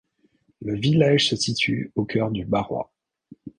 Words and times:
Le 0.63 0.73
village 0.75 1.29
se 1.29 1.35
situe 1.35 1.91
au 1.93 2.05
cœur 2.05 2.31
du 2.31 2.43
Barrois. 2.43 2.91